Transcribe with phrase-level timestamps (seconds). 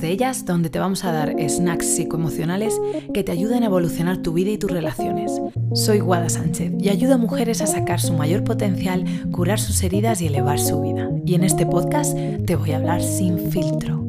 [0.00, 2.80] de ellas donde te vamos a dar snacks psicoemocionales
[3.12, 5.32] que te ayuden a evolucionar tu vida y tus relaciones.
[5.74, 10.20] Soy Guada Sánchez y ayudo a mujeres a sacar su mayor potencial, curar sus heridas
[10.20, 11.10] y elevar su vida.
[11.24, 14.03] Y en este podcast te voy a hablar sin filtro.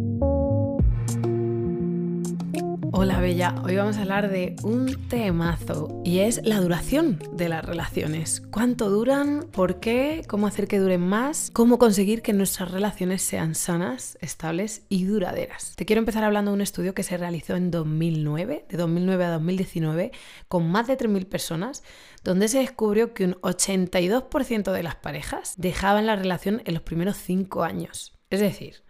[2.97, 7.65] Hola Bella, hoy vamos a hablar de un temazo y es la duración de las
[7.65, 8.41] relaciones.
[8.51, 9.49] ¿Cuánto duran?
[9.51, 10.23] ¿Por qué?
[10.29, 11.51] ¿Cómo hacer que duren más?
[11.51, 15.73] ¿Cómo conseguir que nuestras relaciones sean sanas, estables y duraderas?
[15.75, 19.31] Te quiero empezar hablando de un estudio que se realizó en 2009, de 2009 a
[19.31, 20.11] 2019,
[20.47, 21.83] con más de 3.000 personas,
[22.23, 27.17] donde se descubrió que un 82% de las parejas dejaban la relación en los primeros
[27.17, 28.13] 5 años.
[28.29, 28.84] Es decir,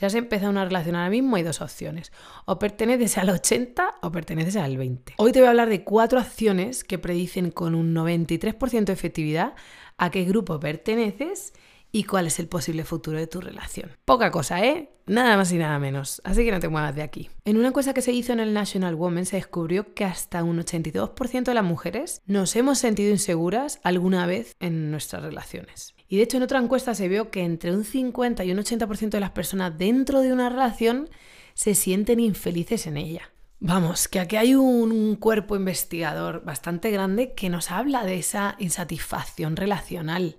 [0.00, 2.10] si has empezado una relación ahora mismo, hay dos opciones.
[2.46, 5.12] O perteneces al 80 o perteneces al 20.
[5.18, 9.52] Hoy te voy a hablar de cuatro acciones que predicen con un 93% de efectividad
[9.98, 11.52] a qué grupo perteneces
[11.92, 13.90] y cuál es el posible futuro de tu relación.
[14.04, 14.90] Poca cosa, ¿eh?
[15.06, 16.22] Nada más y nada menos.
[16.24, 17.30] Así que no te muevas de aquí.
[17.44, 20.58] En una encuesta que se hizo en el National Women se descubrió que hasta un
[20.58, 25.94] 82% de las mujeres nos hemos sentido inseguras alguna vez en nuestras relaciones.
[26.06, 29.10] Y de hecho en otra encuesta se vio que entre un 50 y un 80%
[29.10, 31.08] de las personas dentro de una relación
[31.54, 33.30] se sienten infelices en ella.
[33.62, 39.54] Vamos, que aquí hay un, cuerpo investigador bastante grande que nos habla de esa insatisfacción
[39.54, 40.38] relacional.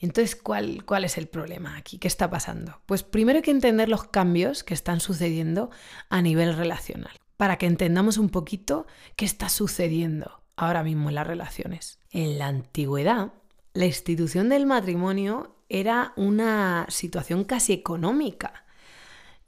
[0.00, 1.98] Entonces, ¿cuál, ¿cuál es el problema aquí?
[1.98, 2.80] ¿Qué está pasando?
[2.86, 5.70] Pues primero hay que entender los cambios que están sucediendo
[6.08, 11.26] a nivel relacional, para que entendamos un poquito qué está sucediendo ahora mismo en las
[11.26, 11.98] relaciones.
[12.10, 13.32] En la antigüedad,
[13.72, 18.64] la institución del matrimonio era una situación casi económica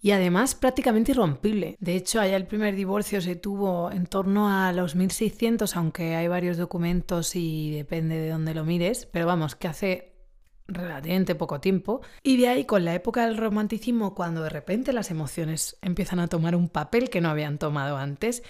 [0.00, 1.76] y además prácticamente irrompible.
[1.80, 6.28] De hecho, allá el primer divorcio se tuvo en torno a los 1600, aunque hay
[6.28, 10.15] varios documentos y depende de dónde lo mires, pero vamos, que hace
[10.68, 12.00] relativamente poco tiempo.
[12.22, 16.28] Y de ahí, con la época del romanticismo, cuando de repente las emociones empiezan a
[16.28, 18.42] tomar un papel que no habían tomado antes,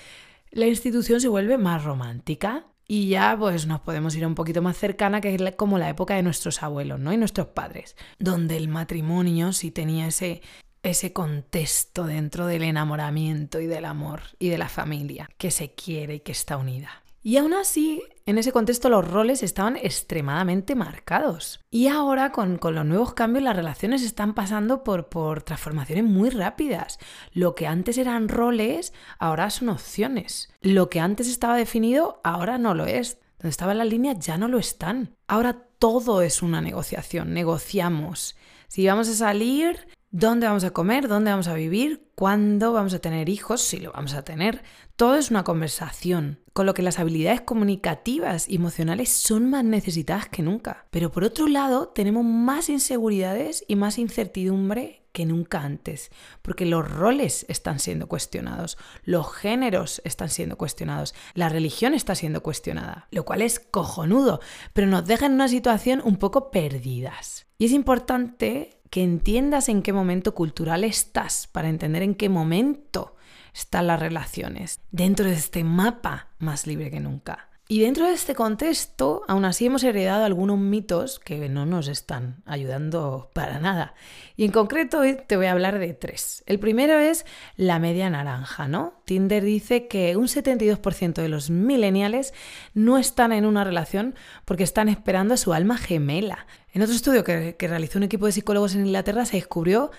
[0.51, 4.77] la institución se vuelve más romántica, y ya pues nos podemos ir un poquito más
[4.77, 7.13] cercana, que es como la época de nuestros abuelos, ¿no?
[7.13, 10.41] Y nuestros padres, donde el matrimonio sí tenía ese,
[10.83, 16.17] ese contexto dentro del enamoramiento y del amor y de la familia, que se quiere
[16.17, 17.03] y que está unida.
[17.27, 21.59] Y aún así, en ese contexto los roles estaban extremadamente marcados.
[21.73, 27.01] Y ahora con, los nuevos cambios las relaciones están pasando por, por transformaciones muy rápidas.
[27.33, 30.55] Lo que antes eran roles, ahora son opciones.
[30.61, 33.19] Lo que antes estaba definido, ahora no lo es.
[33.39, 35.17] Donde estaban las líneas ya no lo están.
[35.27, 38.37] Ahora todo es una negociación, negociamos.
[38.69, 39.89] Si vamos a salir,
[40.19, 43.93] dónde vamos a comer, dónde vamos a vivir, cuándo vamos a tener hijos, si lo
[43.93, 44.63] vamos a tener.
[44.97, 50.27] Todo es una conversación, con lo que las habilidades comunicativas y emocionales son más necesitadas
[50.27, 50.87] que nunca.
[50.91, 56.11] Pero por otro lado, tenemos más inseguridades y más incertidumbre que nunca antes,
[56.41, 62.43] porque los roles están siendo cuestionados, los géneros están siendo cuestionados, la religión está siendo
[62.43, 64.41] cuestionada, lo cual es cojonudo,
[64.73, 67.47] pero nos deja en una situación un poco perdidas.
[67.59, 73.15] Y es importante que entiendas en qué momento cultural estás, para entender en qué momento
[73.53, 77.51] están las relaciones, dentro de este mapa más libre que nunca.
[77.69, 82.45] Y dentro de este contexto, aún así hemos heredado algunos mitos que no nos están
[82.47, 83.95] ayudando para nada.
[84.37, 86.45] Y en concreto hoy te voy a hablar de tres.
[86.47, 89.03] El primero es la media naranja, ¿no?
[89.05, 92.33] Tinder dice que un 72% de los millennials
[92.73, 96.47] no están en una relación porque están esperando a su alma gemela.
[96.73, 99.91] En otro estudio que, que realizó un equipo de psicólogos en Inglaterra se descubrió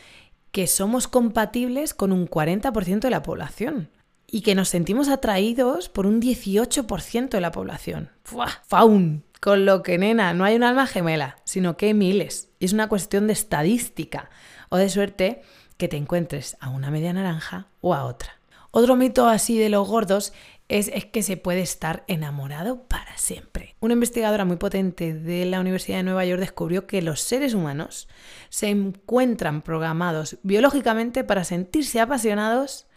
[0.53, 3.89] que somos compatibles con un 40% de la población
[4.29, 8.11] y que nos sentimos atraídos por un 18% de la población.
[8.23, 8.49] ¡Fua!
[8.67, 9.23] ¡Faun!
[9.39, 12.49] Con lo que, nena, no hay un alma gemela, sino que hay miles.
[12.59, 14.29] Y es una cuestión de estadística
[14.69, 15.41] o de suerte
[15.77, 18.39] que te encuentres a una media naranja o a otra.
[18.71, 20.33] Otro mito así de los gordos
[20.67, 23.75] es, es, que se puede estar enamorado para siempre.
[23.79, 28.09] Una investigadora muy potente de la Universidad de Nueva York descubrió que los seres humanos
[28.49, 32.87] se encuentran programados biológicamente para sentirse apasionados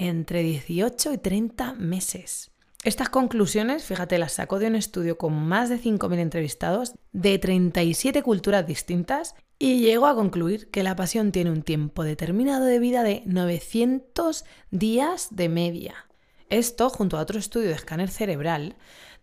[0.00, 2.50] entre 18 y 30 meses.
[2.82, 8.22] Estas conclusiones, fíjate, las sacó de un estudio con más de 5.000 entrevistados de 37
[8.22, 13.02] culturas distintas y llegó a concluir que la pasión tiene un tiempo determinado de vida
[13.02, 16.06] de 900 días de media.
[16.48, 18.76] Esto, junto a otro estudio de escáner cerebral,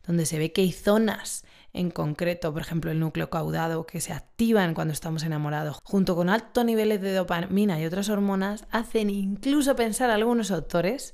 [0.06, 1.44] donde se ve que hay zonas
[1.77, 6.29] en concreto, por ejemplo, el núcleo caudado, que se activan cuando estamos enamorados, junto con
[6.29, 11.13] altos niveles de dopamina y otras hormonas, hacen incluso pensar a algunos autores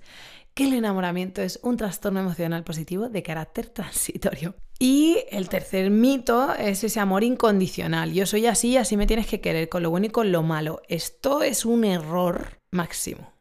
[0.53, 4.55] que el enamoramiento es un trastorno emocional positivo de carácter transitorio.
[4.79, 8.13] Y el tercer mito es ese amor incondicional.
[8.13, 10.81] Yo soy así, así me tienes que querer, con lo bueno y con lo malo.
[10.87, 13.33] Esto es un error máximo.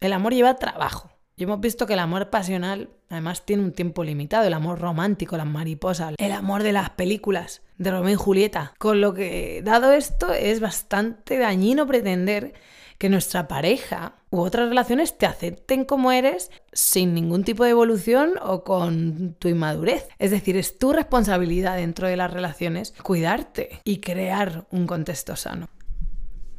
[0.00, 1.10] El amor lleva trabajo.
[1.36, 5.36] Y hemos visto que el amor pasional además tiene un tiempo limitado, el amor romántico,
[5.36, 8.72] las mariposas, el amor de las películas de Romeo y Julieta.
[8.78, 12.54] Con lo que, dado esto, es bastante dañino pretender
[12.98, 18.34] que nuestra pareja u otras relaciones te acepten como eres sin ningún tipo de evolución
[18.42, 20.06] o con tu inmadurez.
[20.18, 25.68] Es decir, es tu responsabilidad dentro de las relaciones cuidarte y crear un contexto sano.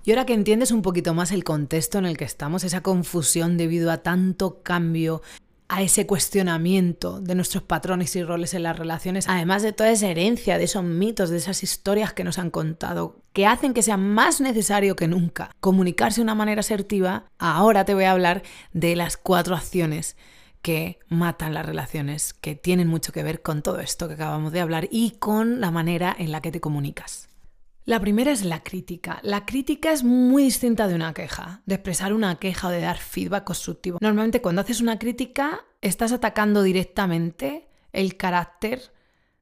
[0.03, 3.55] Y ahora que entiendes un poquito más el contexto en el que estamos, esa confusión
[3.55, 5.21] debido a tanto cambio,
[5.71, 10.09] a ese cuestionamiento de nuestros patrones y roles en las relaciones, además de toda esa
[10.09, 13.95] herencia, de esos mitos, de esas historias que nos han contado, que hacen que sea
[13.95, 18.97] más necesario que nunca comunicarse de una manera asertiva, ahora te voy a hablar de
[18.97, 20.17] las cuatro acciones
[20.61, 24.59] que matan las relaciones, que tienen mucho que ver con todo esto que acabamos de
[24.59, 27.30] hablar y con la manera en la que te comunicas.
[27.91, 29.19] La primera es la crítica.
[29.21, 32.97] La crítica es muy distinta de una queja, de expresar una queja o de dar
[32.97, 33.97] feedback constructivo.
[33.99, 38.93] Normalmente cuando haces una crítica estás atacando directamente el carácter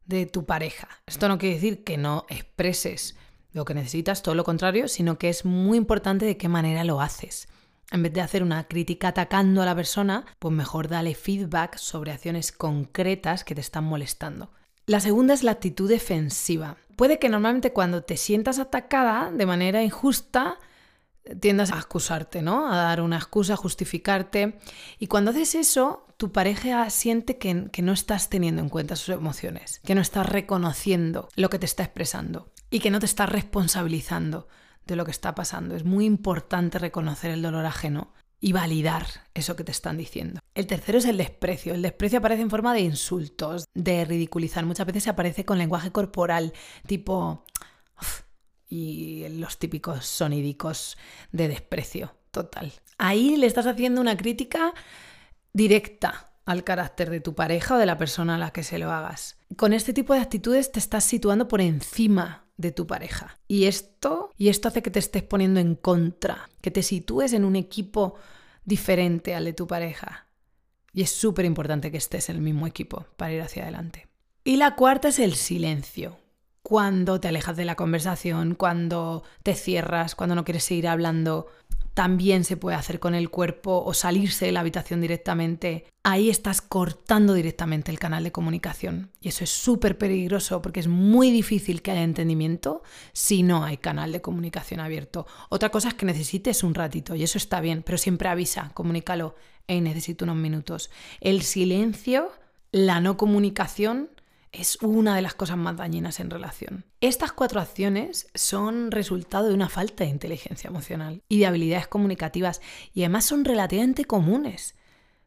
[0.07, 0.87] de tu pareja.
[1.05, 3.15] Esto no quiere decir que no expreses
[3.51, 7.01] lo que necesitas, todo lo contrario, sino que es muy importante de qué manera lo
[7.01, 7.49] haces.
[7.91, 12.13] En vez de hacer una crítica atacando a la persona, pues mejor dale feedback sobre
[12.13, 14.49] acciones concretas que te están molestando.
[14.89, 16.75] La segunda es la actitud defensiva.
[16.95, 20.57] Puede que normalmente cuando te sientas atacada de manera injusta,
[21.39, 22.73] tiendas a excusarte, ¿no?
[22.73, 24.57] A dar una excusa, a justificarte.
[24.97, 29.09] Y cuando haces eso, tu pareja siente que, que, no estás teniendo en cuenta sus
[29.09, 33.29] emociones, que no estás reconociendo lo que te está expresando y que no te estás
[33.29, 34.47] responsabilizando
[34.87, 35.75] de lo que está pasando.
[35.75, 40.39] Es muy importante reconocer el dolor ajeno y validar eso que te están diciendo.
[40.55, 41.73] El tercero es el desprecio.
[41.73, 44.65] El desprecio aparece en forma de insultos, de ridiculizar.
[44.65, 46.53] Muchas veces aparece con lenguaje corporal,
[46.87, 47.45] tipo...
[48.69, 50.97] y los típicos sonidicos
[51.31, 52.71] de desprecio total.
[52.97, 54.73] Ahí le estás haciendo una crítica
[55.53, 58.91] directa al carácter de tu pareja o de la persona a la que se lo
[58.91, 59.37] hagas.
[59.55, 63.39] Con este tipo de actitudes te estás situando por encima de tu pareja.
[63.47, 67.45] Y esto, y esto hace que te estés poniendo en contra, que te sitúes en
[67.45, 68.15] un equipo
[68.65, 70.27] diferente al de tu pareja.
[70.93, 74.07] Y es súper importante que estés en el mismo equipo para ir hacia adelante.
[74.43, 76.17] Y la cuarta es el silencio.
[76.61, 81.47] Cuando te alejas de la conversación, cuando te cierras, cuando no quieres seguir hablando,
[81.99, 85.85] también se puede hacer con el cuerpo o salirse de la habitación directamente.
[86.01, 89.11] Ahí estás cortando directamente el canal de comunicación.
[89.19, 93.75] Y eso es súper peligroso porque es muy difícil que haya entendimiento si no hay
[93.75, 95.27] canal de comunicación abierto.
[95.49, 99.35] Otra cosa es que necesites un ratito y eso está bien, pero siempre avisa, comunícalo.
[99.67, 100.91] Hey, necesito unos minutos.
[101.19, 102.31] El silencio,
[102.71, 104.09] la no comunicación
[104.51, 106.85] es una de las cosas más dañinas en relación.
[107.01, 112.61] Estas cuatro acciones son resultado de una falta de inteligencia emocional y de habilidades comunicativas
[112.93, 114.75] y además son relativamente comunes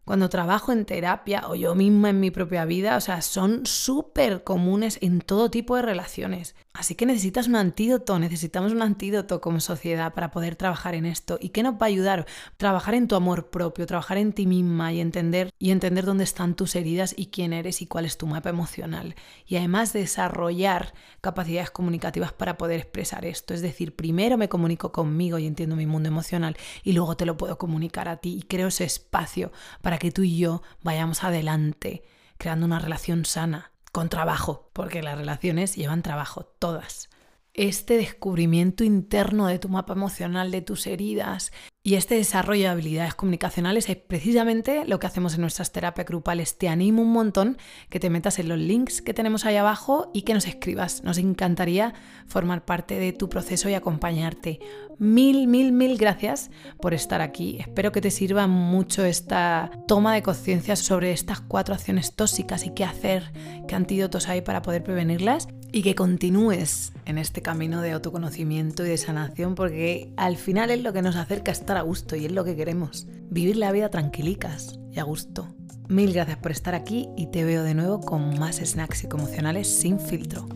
[0.04, 4.42] cuando trabajo en terapia o yo misma en mi propia vida, o sea, son súper
[4.42, 6.56] comunes en todo tipo de relaciones.
[6.74, 11.38] Así que necesitas un antídoto, necesitamos un antídoto como sociedad para poder trabajar en esto.
[11.38, 12.26] ¿Y qué nos va a ayudar?
[12.56, 16.54] Trabajar en tu amor propio, trabajar en ti misma y entender y entender dónde están
[16.54, 19.16] tus heridas y quién eres y cuál es tu mapa emocional.
[19.46, 23.52] Y además desarrollar capacidades comunicativas para poder expresar esto.
[23.52, 27.36] Es decir, primero me comunico conmigo y entiendo mi mundo emocional y luego te lo
[27.36, 29.52] puedo comunicar a ti y creo ese espacio
[29.82, 32.02] para que tú y yo vayamos adelante,
[32.38, 37.10] creando una relación sana, con trabajo, porque las relaciones llevan trabajo, todas.
[37.54, 41.52] Este descubrimiento interno de tu mapa emocional, de tus heridas,
[41.84, 46.56] y este desarrollo de habilidades comunicacionales es precisamente lo que hacemos en nuestras terapias grupales.
[46.56, 47.58] Te animo un montón
[47.88, 51.02] que te metas en los links que tenemos ahí abajo y que nos escribas.
[51.02, 51.92] Nos encantaría
[52.26, 54.60] formar parte de tu proceso y acompañarte.
[54.98, 57.56] Mil, mil, mil gracias por estar aquí.
[57.58, 62.74] Espero que te sirva mucho esta toma de conciencia sobre estas cuatro acciones tóxicas y
[62.74, 63.32] qué hacer,
[63.66, 68.90] qué antídotos hay para poder prevenirlas y que continúes en este camino de autoconocimiento y
[68.90, 72.26] de sanación porque al final es lo que nos acerca a estar a gusto y
[72.26, 73.06] es lo que queremos.
[73.30, 75.48] Vivir la vida tranquilicas y a gusto.
[75.88, 79.98] Mil gracias por estar aquí y te veo de nuevo con más snacks psicoemocionales sin
[79.98, 80.46] filtro.